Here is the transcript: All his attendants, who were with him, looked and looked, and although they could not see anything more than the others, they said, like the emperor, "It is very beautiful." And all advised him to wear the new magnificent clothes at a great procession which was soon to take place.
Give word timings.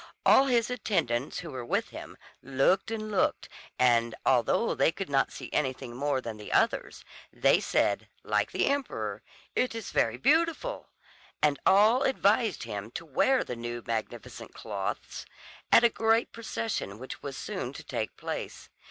All 0.25 0.47
his 0.47 0.71
attendants, 0.71 1.37
who 1.37 1.51
were 1.51 1.63
with 1.63 1.89
him, 1.89 2.17
looked 2.41 2.89
and 2.89 3.11
looked, 3.11 3.47
and 3.77 4.15
although 4.25 4.73
they 4.73 4.91
could 4.91 5.11
not 5.11 5.31
see 5.31 5.47
anything 5.53 5.95
more 5.95 6.21
than 6.21 6.37
the 6.37 6.51
others, 6.51 7.05
they 7.31 7.59
said, 7.59 8.07
like 8.23 8.51
the 8.51 8.65
emperor, 8.65 9.21
"It 9.55 9.75
is 9.75 9.91
very 9.91 10.17
beautiful." 10.17 10.89
And 11.43 11.59
all 11.67 12.01
advised 12.01 12.63
him 12.63 12.89
to 12.97 13.05
wear 13.05 13.43
the 13.43 13.55
new 13.55 13.83
magnificent 13.85 14.55
clothes 14.55 15.27
at 15.71 15.83
a 15.83 15.89
great 15.89 16.31
procession 16.31 16.97
which 16.97 17.21
was 17.21 17.37
soon 17.37 17.71
to 17.73 17.83
take 17.83 18.17
place. 18.17 18.69